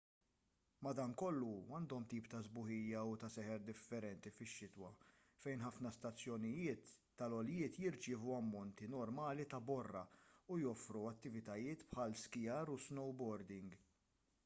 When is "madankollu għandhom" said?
0.85-2.05